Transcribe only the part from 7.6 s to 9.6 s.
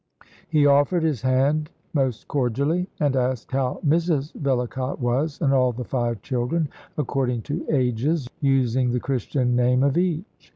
ages, using the Christian